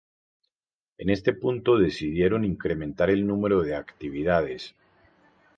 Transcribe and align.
En 0.97 1.11
este 1.11 1.31
punto 1.31 1.77
decidieron 1.77 2.43
incrementar 2.43 3.11
el 3.11 3.27
número 3.27 3.61
de 3.61 3.75
actividades. 3.75 4.73